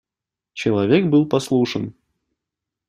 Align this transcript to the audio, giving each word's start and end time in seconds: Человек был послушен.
Человек 0.53 1.05
был 1.11 1.27
послушен. 1.29 1.93